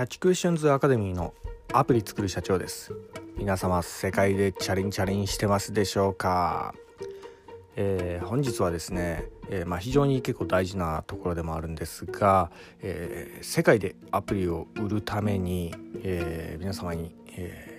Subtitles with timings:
[0.00, 1.34] ャッチクエスチョンズアカデミーの
[1.74, 2.94] アプリ作る社長です。
[3.36, 6.74] 皆様世界でチャリンチャリンしてますでしょうか、
[7.76, 12.50] えー、本日はですね、えー、まあ、非常に結構大事なところでもあるんですが、
[12.80, 17.69] えー、世界でアプリを売るために、え皆様に、え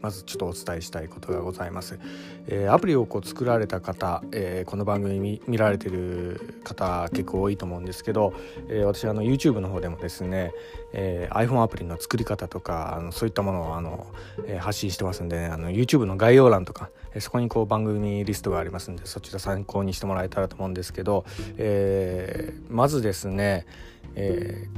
[0.00, 1.98] まずちょっとお伝えしたいことがございます。
[2.46, 8.32] えー、アプリをこう作られた方、えー、この番組見られてる方結構多いと思うんですけど、
[8.68, 10.52] えー、私あの YouTube の方でもですね、
[10.92, 14.06] え iPhone アプリの作り方とかあのそういったものをあの、
[14.46, 21.24] え発信してますんで、ね、あの YouTube の概要欄とか、えそこにこう番組リストがありますんでそちら参考にしてもらえたらと思うんですけど、
[21.56, 23.66] えまずですね、
[24.14, 24.68] え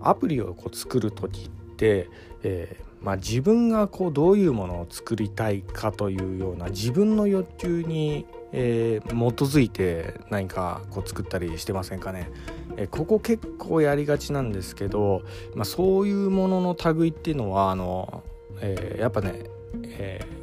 [0.00, 2.08] アプリをこう作る時って、
[2.42, 12.30] えーまあ、自分がこうどういうものを作りたいかというような自分の欲求に、えー、基づいて何かこう作ったりしてませんかね。
[12.76, 15.22] えー、ここ結構やりがちなんですけど、
[15.54, 18.22] まあ、そういうものの類っていうのはあの、
[18.60, 19.44] えー、やっぱね、
[19.98, 20.39] えー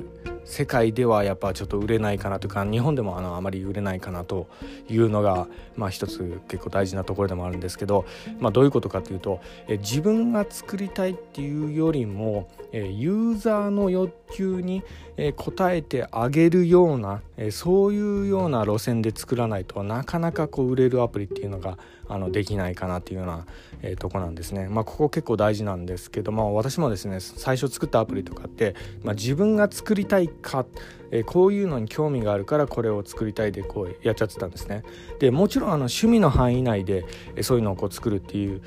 [0.47, 4.47] 世界ではやっぱちょっと売れないかなというか日本でもあのあまり売れないかなと
[4.89, 8.05] いうのが、まあ、一つ結構大事なところでもあるんですけど、
[8.39, 14.83] まあ、どういうことかというとえ自分が作りたいっていうよりもえユーザーの欲求に
[15.17, 23.45] え応えてあげるようなそういうような路線で作らないとなかなかこう売れるアプリっていうのがあのできないかなっていうような、
[23.81, 24.69] え、とこなんですね。
[24.69, 30.65] まあ、ここ結構大事なんですけども私もですね最初作ったアプリとかって、まあ、自分が作りたいか、
[31.11, 34.83] え、こういうのに興味があるからこれを作りたいでこうやっちゃってたんですね。
[35.19, 37.05] でもちろんあの趣味の範囲内で、
[37.41, 38.61] そういうのをこう作るっていう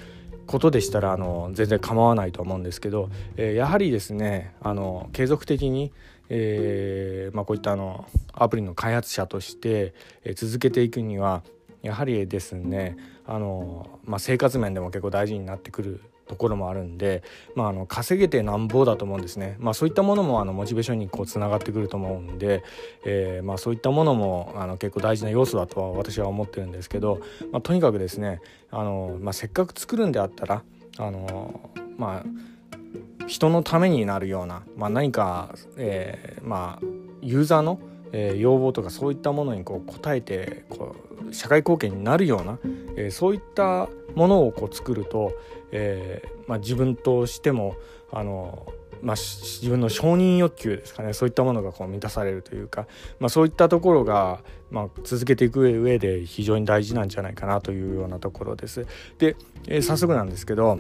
[0.51, 5.93] ことでしたらあの全然構わないと思うんですけど、えー、やはりですねあの継続的に、
[6.29, 11.45] えーまあ、こういったあのアプリの開発者として、えー、続けていくには
[11.83, 17.25] やはりですねあの、まあ、生活面でも結構大事になってくるところもあるんで、
[17.57, 22.63] まあ、あの稼げてなんぼだと思うんですね、まあ、そういったものもあのモチベーションにこうつながってくると思うんで、
[23.05, 27.21] えー、まあ、そういったものもあの結構大事な要素だとは私は思ってるんですけど、
[27.51, 28.41] まあ、とにかくですね
[28.71, 30.63] あの、まあ、せっかく作るんであったら
[30.99, 36.87] あのまあ人のためになるような、まあ、何か、えー、まあ
[37.23, 37.81] ユーザーの
[38.13, 40.97] えー、要望とかそういったものにこう応えてこ
[41.29, 42.59] う社会貢献になるような、
[42.97, 45.33] えー、そういったものをこう作ると、
[45.73, 47.77] えーまあ、自分としても
[48.13, 48.67] あの、
[49.03, 52.87] まあ、自分の承認欲求ですかねそういったものがこう満たされるというか、
[53.19, 58.87] まあ、そういったところが、ま、続けていく上で非常に大事なんじゃないかなというようなところです。
[59.19, 60.79] で、えー、早速なんですけど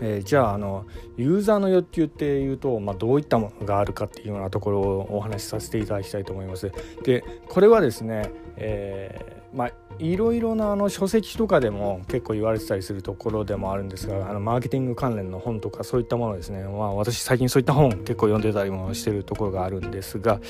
[0.00, 0.86] えー、じゃああの
[1.16, 6.72] ユーザーの欲求っていうと、まあ、どういったものがあるかっていうようなところをお話しさせていただきたいと思います。
[7.04, 20.40] でこれはですね、え、まあいろいろなあの書籍とかでも結構言われてたりするところでもあるんですがあのマーケティング関連の本とかそういったものですね、まあ、私最近そういった本結構読んでたりもしてるところがあるんですが、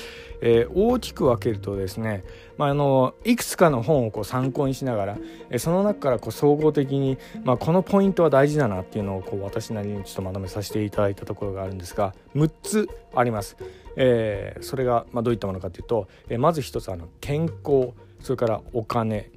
[0.41, 2.23] えー、大きく分けるとですね、
[2.57, 5.17] まあ、あのいくつかの本をこう参考にしながら、
[5.51, 13.57] え、その中からこう総合的に、まあ、このポイントは大事だなっていうのをこう私なりにちょっとまとめさせていただいたところがあるんですが6つあります。
[13.97, 17.93] えー、それがまあどういったものかというと、えー、まず一つあの健康
[18.25, 19.29] それからお金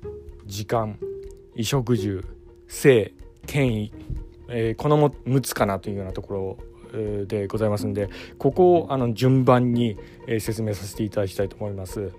[0.46, 0.98] 時間
[1.50, 2.24] 衣食住
[2.68, 3.12] 性
[3.46, 3.92] 権威、
[4.48, 6.58] えー、この6つかなというようなとこ
[6.94, 9.98] ろでございますんでここをあの順番に
[10.40, 12.12] 説明させていただきたいと思います。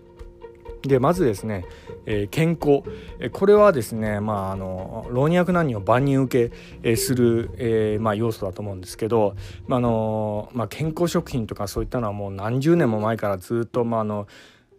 [0.84, 1.66] でまずですね、
[2.06, 2.84] えー、健康、
[3.20, 9.36] えこれはですね、まあ、あの老若男女を万人受け、えする、えー、まあ、要素だと思うんですけど、
[9.68, 14.28] まあのまあ、健康食品とかそういったのはもう何十年も前からずっと、まああの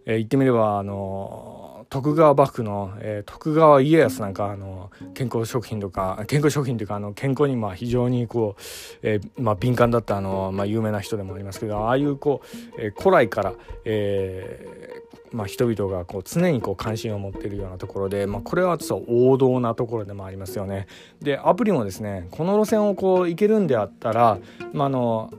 [0.07, 8.63] えー、言ってみればあの徳川幕府の、えー、徳川家康なんかあの健康食品とか健康食品というかあの健康にまあ非常にこう、
[9.03, 18.79] えーまあ、敏感だったあの、まあ、有名な人でもありますけどああいうこう、えー、古来から、えーまあ、人々がこう常にこう関心を持っているようなところで、まあ、これは
[19.09, 20.87] 王道なところでもありますよね。
[21.21, 24.39] でアプリもですねこの路線をこう行けるんであったら、
[24.73, 25.33] まあ、あの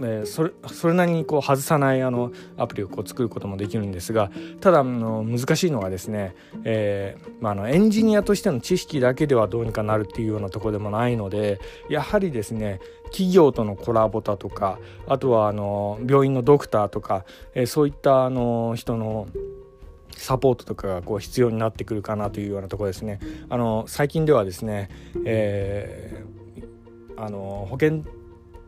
[0.00, 4.30] えー、それそれなりにこう外さないあのアプリをこう作ることもできるんですが
[4.60, 17.24] ただあの難しいのはですね、えーまあ、のエンジニアとしての知識だけではどうにかなるっていうようなとこでもないのでやはりですね企業とのコラボだとかあとはあの病院のドクターとか、
[17.54, 19.28] えー、そういったあの人の
[20.16, 23.18] サポートとかがこう必要になってくるかなというようなとこですね。
[23.48, 24.88] あの最近ではですね、
[25.24, 28.04] えー、あの保険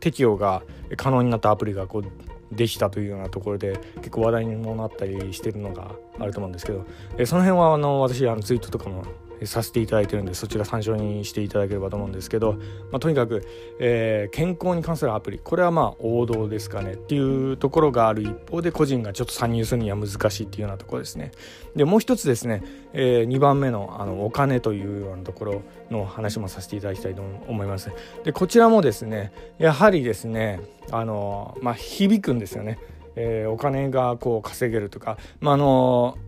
[0.01, 0.63] 適用が
[0.97, 6.87] 可能になったアプリがこうできたというようなところで結構話題にもなったりしてるのがあると思うんですけど、
[7.19, 9.05] えその辺はあの私あのツイートとかも、
[9.45, 12.55] させていただいてるんでそちら参照にしていただければと思うんですけど、
[12.91, 13.47] まあ、とにかく、
[13.79, 21.33] えー、健康に関するアプリこれはまあ王道ですかねっていうところがある一方で個人がちょっと参入するには難しいっていうようなところですね。
[21.75, 22.63] でもう一つですね、
[22.93, 27.91] えー、2番目のあのお金というようなところの話もさせていただきたいと思います。
[28.25, 30.61] でこちらもですねやはりですね
[30.91, 32.79] あの、まあ、響くんですよね。
[33.17, 36.19] えー、お金がこう稼げるとか、まあ、あの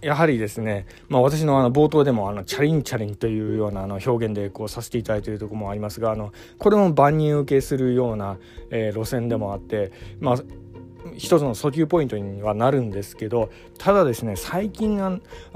[0.00, 8.38] やはりですね、まあ、私のあの冒頭でもあのチャリンチャリンというようなあの表現でこうさせていただいているとこもありますがあのこれも万人受けするような、
[8.70, 10.36] えー、路線でもあって、まあ、
[11.16, 15.10] 一つの訴求ポイントにはなるんですけどただですね最近あ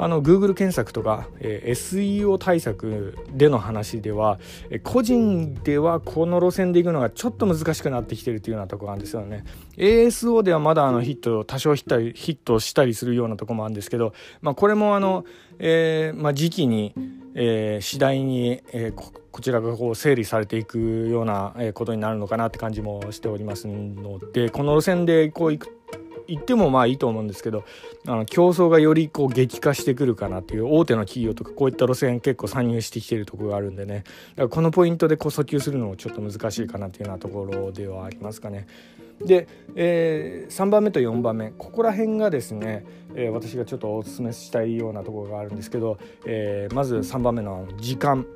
[0.08, 4.38] の Google 検索とか、えー、SEO 対策での話では、
[4.70, 9.44] え、個人ではこの路線で行くのがちょっと難しくなってきてるというようなところなんですよね。
[9.76, 15.24] ASO ではまだあのヒット多少ヒットしたりするようなとこもあるんですけど、まあ、これもあの、
[15.58, 16.94] えーまあ、時期に
[17.34, 25.82] えー、次第に、えー、こちらがこう整理されていくようなことになるのかなって感じもしておりますのでこの路線でこう行く
[26.28, 27.64] 行ってもまあいいと思うんですけど
[28.06, 38.66] あの競争がよりこう激化してくるかなっていう大手の企業とかこういった路線結構参入してきてるところがあるんでねだからこのポイントでこう訴求するのもちょっと難しいかなっていうようなところではありますかね。
[39.20, 39.46] で、
[39.76, 48.26] えー、3番目と4番目ここら辺がですね、えー、私がちょっとお勧めしたいようなところがあるんですけど、えー、まず3番目の時間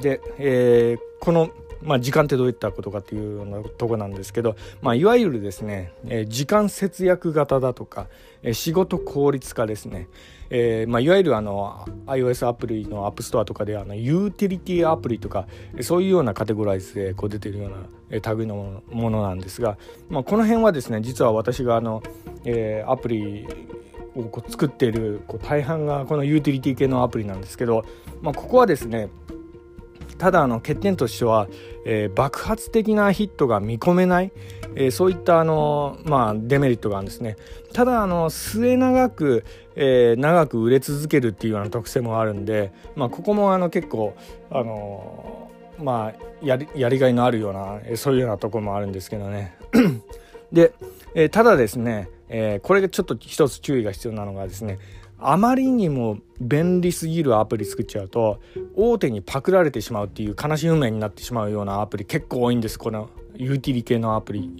[0.00, 1.50] で、えー、この
[1.82, 8.08] まあ、時間ってどういったことかっていうようなとこなんですけど、まあ、いわゆるですね、えー、時間節約型だとか、
[8.42, 10.08] えー、仕事効率化ですね、
[10.50, 15.46] えーまあ、いわゆるあの iOS アプリのアップストアとかであのユーティリティアプリとか
[15.80, 17.76] そういうようなカテゴライズでこう出てるような、
[18.10, 19.78] えー、類のものなんですが、
[20.08, 22.02] まあ、この辺はですね実は私があの、
[22.44, 23.46] えー、アプリ
[24.16, 27.84] をこう作っているこう大半がこのユーティリティ系のアプリなんですけど、
[28.22, 29.08] まあ、ここはですね
[30.18, 31.48] ただあの欠点としては、
[31.84, 34.32] えー、爆発的なヒットが見込めない、
[34.74, 37.36] えー、そういったあの、まあ、デメリットがあるんですね。
[37.72, 44.14] ただあの末永く、えー、長く売れ続けるっていうような特性もあるんで、まあ、ここもあの結構
[44.50, 49.56] あのまあやりやりがいのあるようなそういうようなところもあるんですけどね。
[50.52, 50.72] で、
[51.14, 54.78] えただですね、えこれがちょっと一つ注意が必要なのがですね
[55.18, 58.40] あまりにも便利すぎるアプリ作っちゃうと
[58.74, 64.50] 大手にパクられてしまうっていう悲しい運命になってしまうようなアプリ結構多いんですこのユーティリ系のアプリ。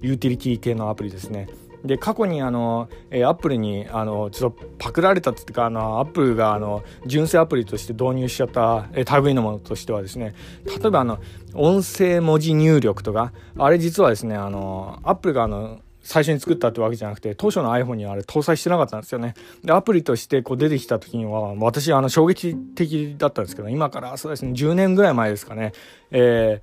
[0.00, 1.48] ユーティリティ系のアプリですね。
[1.84, 10.34] で過去にあの、えー、アップルにあのちょっとパクられたっていうかあのアップルがあの純正アプリとして導入しちゃった、えー、類のものとしてはですね
[10.66, 11.20] 例えばあの
[11.54, 15.78] 音声文字入力とかあれ実はですねあのアップルがあの
[16.08, 19.34] 最初に作ったってわけじゃなくて当初の iPhone にはあれ搭載してなかったんですよね。
[19.62, 25.72] でアプリとしてこう出てきた時には私あの衝撃的だったんですけど今からそうですね10年ぐらい前ですかね。
[26.10, 26.62] え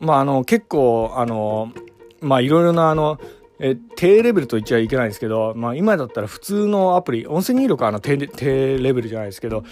[0.00, 1.72] ー、まああの結構あの
[2.20, 3.18] まあいろいろなあの
[3.60, 9.64] え低レベルと言っちゃいけないんですけど、まあ、今だったら普通のアプリ音声入力はあの低レベルじゃないですけど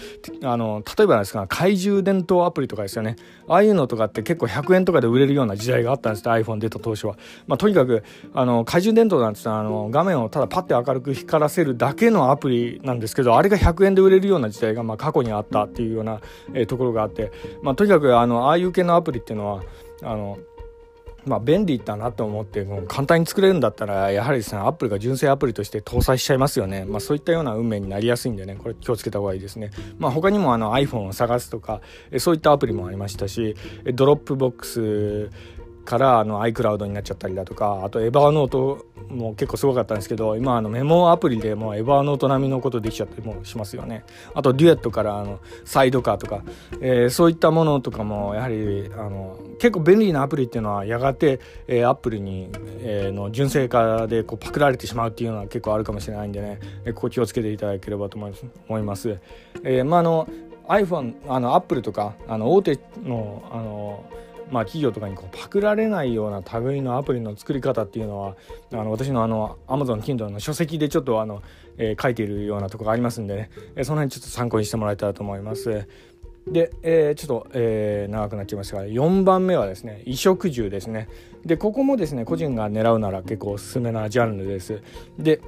[0.43, 3.15] あの例えばですか怪獣伝統アプリとかですよね。
[3.47, 7.17] ああいうのとかって結構100円とかで売れるような時代があったんです iPhone 出た当初は、
[7.47, 8.03] まあ、とにかく
[8.33, 16.19] あの怪獣伝統なんてあの画面をただパッて明るく光らせるだけのアプリなんですけどあれが100円で売れるような時代がまあ過去にあったっていうような、
[16.53, 19.63] えー、ところがあって、まあ、とにかくあのああいう系のアプリっていうのは
[20.03, 20.37] あの
[21.27, 31.81] まあ、便利だなと思ってもう簡単に作れるんだったらやはりですねアップルが純正アプリとして搭載しちゃいますよね、まあ、そういったような運命になりやすいんでねこれ気をつけた方がいいですね、まあ、他にもあの iPhone を探すとか
[32.17, 33.55] そういったアプリもありましたし
[33.93, 35.29] ドロップボックス
[35.87, 44.03] からあの iCloud になっちゃったりだとかあとエバーノートも結構すごかったんですけど今あのメモアプリでもエバーノート並みのことできちゃったりもしますよね
[44.33, 46.43] あとデュエットからあのサイドカーとか、
[46.81, 58.27] えー、そういったものとかもやはりあの結構便利なアプリっていうのはやがて、えー、アップルに、えー、の純正化でこうパクられてしまうっていうのは結構あるかもしれないんでね、えー、ここ気をつけていただければと思
[58.77, 59.17] います。
[59.63, 60.27] えー、まああの
[60.67, 64.05] iPhone あのアップルとかあの大手のあの
[64.51, 68.35] まあ、企業とかにこうパクられないような類のアプリの作り方っていうのは
[68.71, 71.41] あの私のあの Amazon Kindle の書籍でちょっとあの、
[71.77, 75.87] えー、書いているようなとこがありますんでね、えー、その辺ちょっと参考にしてもらえたらと思います。
[76.47, 81.09] で、えー、ちょっと、えー、長くなっちゃいましたが4番目はですね衣食住ですね。
[81.45, 84.81] でここもですね個人が狙うなら結構おすすめなジャンルです。
[85.19, 85.41] で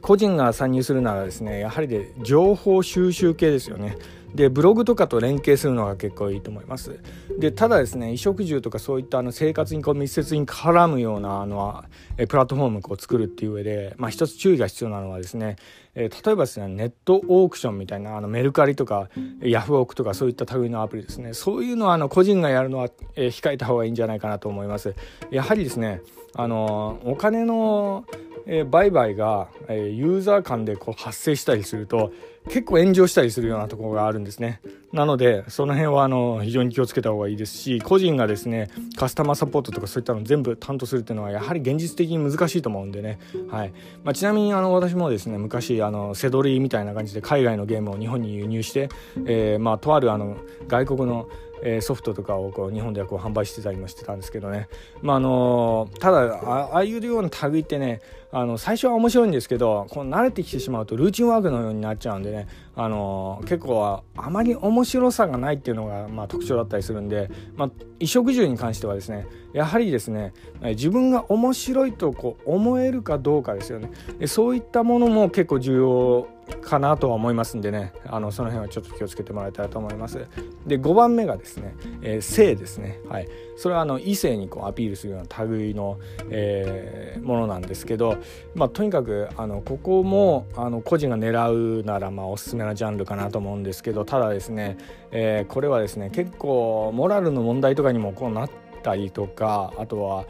[0.00, 3.96] 個人が参入するならですねやはりで情報収集系ですよね。
[4.34, 6.98] でブログとかと連携するのが結構いいと思います。
[7.38, 11.84] でただですね衣食住とかそういったあの生活にこう密接に絡むようなあの
[12.16, 15.56] えプラットフォームを作るっていう上で、まあ、一つ注意が必要なのはですね、
[15.94, 19.08] えー、例えばですねネットオークションみたいなあのメルカリとか
[19.40, 21.34] ヤフオクとかそういった類のアプリですね。
[21.34, 24.94] そういうのはあの個人がやるのは、え、控えた方がいいんじゃないかなと思います。
[25.30, 26.00] やはりですね
[26.34, 28.04] あのお金の
[28.46, 32.12] えー、売買が、えー、ユーザー間でこう発生したりすると
[32.48, 34.60] 結構炎上したりするようなところがあるんですね。
[34.92, 43.18] なのでその辺はあの非常に気をつけた方がいいですし個人がですねカスタマーサポートとかそういったの全部担当するっていうのはやはり現実的に難しいと思うんでね、
[43.48, 43.72] はい。
[44.04, 48.88] まあ、ちなみにあの私もですね昔あのセドリみたいな感じで海外のゲームを日本に輸入して、
[49.24, 51.28] えー、まあ、とあるあの外国の
[51.64, 54.68] えソフトとかをこう日本ではこう販売してたりもしてたんですけどね、
[55.00, 58.00] まあ、あのただああいうような類ってね
[58.34, 73.90] あの最初は面白いんですけどこう慣れてきてしまうとルーチンワークのようになっちゃうんでね、あの結構あまり面白さがないっていうのが、まあ、特徴だったりするんで、まあ、衣食住に関してはですねやはりですね自分が面白いとこう思えるかどうかですよね。
[74.26, 76.28] そういったものも結構重要
[76.60, 80.26] かなとは思いますんでねあのその辺はちょっと気をつけてもらいたいと思います。
[80.66, 82.98] で5番目がですね、えー、性ですね。
[83.08, 83.28] はい。
[83.56, 85.98] それはあの異性にこうアピールするような類の、
[86.30, 88.16] えー、ものなんですけど、
[88.54, 94.76] まあ、とにかくあのここもあの個人が狙うならまあおすすめなジャンルかなと思うんですけどただですね、
[95.10, 100.26] えー、これはですね結構モラルの問題とかにもこうなってたりとかあとは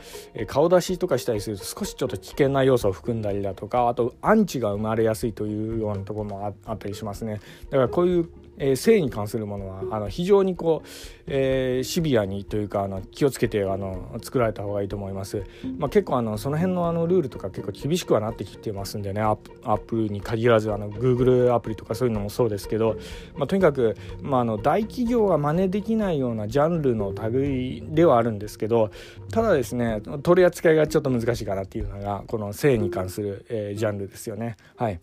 [0.46, 7.40] 顔出しとかしたりすると少しちょっと危険な要素を含んだりだとかあとアンチが生まれやすいというようなところもあったりしますね。
[7.70, 8.28] だからこういう
[8.58, 10.88] えー、性に関するものはあの非常にこう、
[11.26, 15.44] えー、シビアにというかあの気をつけてあの作られた方がいいと思います、
[15.78, 19.20] まあ、結構あのその辺のあのルールとか結構厳しくはなってきてますんでね。
[19.20, 22.96] アップルに限らずあの Google アプリとかそういうのもそうですけど、
[23.36, 28.90] まあ、とにかく、まあ、あの大企業が真似できないようなジャンルの類ではあるんですけど
[29.30, 34.56] ただですね取り扱いがちょっと難しいかなっていうのがこの性に関する、えー、ジャンルですよね。
[34.76, 35.00] はい。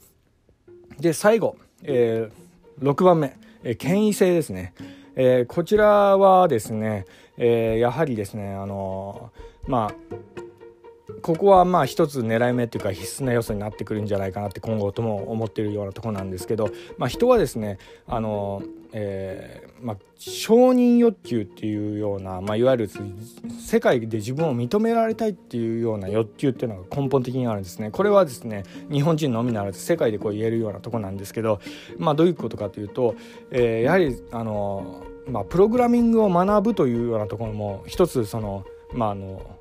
[1.00, 2.49] で最後、えー
[2.82, 4.74] 6番目、えー、権威性ですね、
[5.16, 7.06] えー、こちらはですね、
[7.38, 9.32] えー、やはりですねあの
[9.68, 10.49] まあ
[11.22, 18.62] ここはまあ一つ狙い目っていうか必須な要素になってくるんじゃないかなって今後とも思ってるようなとこなんですけど、まあ、人はですねあの、
[18.94, 22.90] えーまあ、承認欲求っていうような、まあ、いわゆる
[23.60, 27.92] 世界で自分を認められたいっていうような欲求っていうのが根本的にあるんですね。
[27.92, 31.60] これはですね日本人のみならず世界でこう言えるようなとこなんですけど、
[31.98, 33.16] まあ、どういうことかというと、
[33.52, 39.59] えー、やはりあの、まあ、プログラミングを学ぶというようなところも一つそのまああの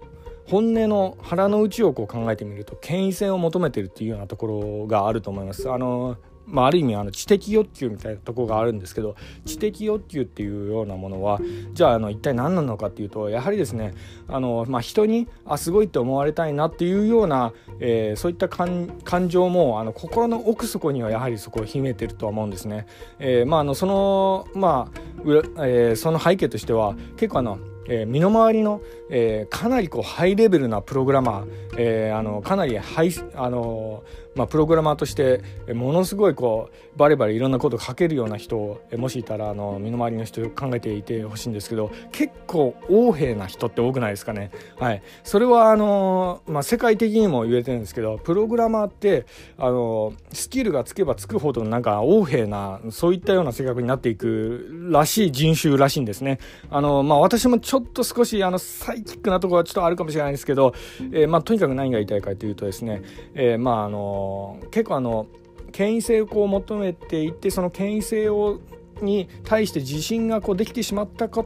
[0.49, 5.71] 本音の腹の内をこう考えてみると権威性を求めてるっていうようなところがあると思います。
[5.71, 6.17] あの
[6.51, 11.41] まあ、ある意味あの知的欲求みたいなところがあるんですけど知的欲求っていうようなものは
[11.75, 13.95] じゃああの一体何なのかっていうとやはりですね
[14.29, 18.89] あの、まあ、人にあすごいって思われたいなっていうような、えー、そういった感
[19.29, 22.87] 情もあの心の奥底にはやはりそこを秘めてるとは思うんですね。
[23.19, 25.01] えー、まあ、あのそのまあ、
[25.67, 28.81] えー、その背景としては結構あのえー、身の回りの、
[29.11, 31.47] えー、かなりこうハイレベルなプログラマー、
[31.79, 34.05] えー、あのかなりハイ、あの
[34.39, 35.43] まあ、プログラマーとして
[35.75, 44.53] ものすごいこうバリバリいろんなことを書けるような人をもしいたらあの身の回りの人考えていてほしいんですけど結構横柄な人って多くないですかね。
[44.79, 49.27] はい、それはあの、まあ、世界的にも言えてるんですけどプログラマーって
[49.59, 56.39] あのスキルがつけばつくほどなんか横柄なそういったような性格になっていくらしい人種らしいんですね。
[56.71, 60.75] あのまあ、私もちょっと少しあのサイキックなところはちょっとあるかもしれないですけど、
[61.13, 63.03] えーまあ、とにかく何が言いたいかというとですね、
[63.35, 64.28] えー、まああの
[64.71, 65.27] 結構あの
[65.73, 68.61] 権威性をこう求めていてその権威性を
[69.03, 71.45] に対して自信がこうできてしまったか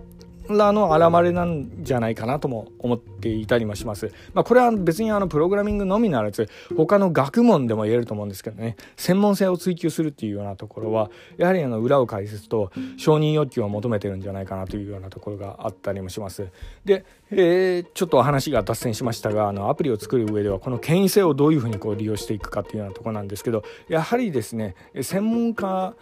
[0.48, 4.12] らの表れなんじゃないかなとも思っていたりもします。
[4.34, 16.48] まあ、これは別にあのプログラミングのみならず他の学問でも言えると思うんですけどね専門性を追求するっていうようなところはやはりあの裏を返すと承認欲求を求めてるんじゃないかなというようなところがあったりもします。
[16.84, 25.94] で、えー、ちょっと話が脱線しましたがあのアプリを作る上ではこの権威性をどういうふうにこう利用していくかっていうようなところなんですけどやはりですね専門家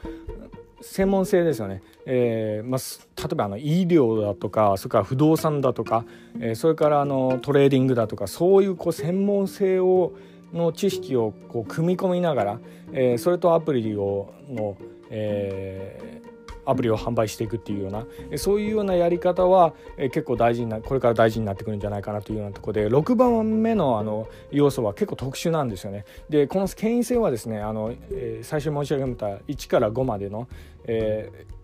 [0.81, 2.81] 専門性ですよね、えーまあ、
[3.21, 6.05] 例えばあの医療だとかそれから不動産だとか、
[6.41, 10.13] えー、それからあのトレーディングだとかそういうこう専門性を
[10.53, 12.61] の知識をこう組み込みながら、
[12.93, 14.77] えー、それとアプリをの、
[15.11, 16.21] え
[16.65, 18.07] アプリを販売していくっていうような
[18.39, 26.05] そういうようなやり方は結構大事になこれから大事になってくるんじゃないかなというようなところで6番目のあの要素は結構特殊なんですよね。
[26.29, 30.49] でこの権威性はですねあの、えー、最初申し上げた1から5までの、
[30.85, 31.60] えー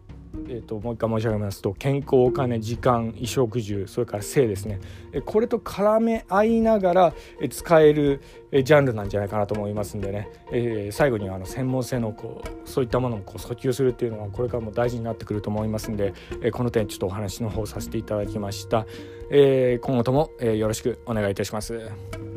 [0.49, 4.81] えーと、もう一回申し上げますと健康お金時間衣食住それから性ですね。
[5.25, 7.15] これと絡め合いながら
[7.51, 8.21] 使える
[8.53, 18.87] ジャンルなんじゃないかなと思いますんでね、えー、最後にはあの専門性のこうそういったものもこう訴求するっていうのはこれからも大事になってくると思いますんで、え、この点ちょっとお話の方させていただきました、
[19.31, 22.36] えー、今後とも、えよろしくお願いいたします。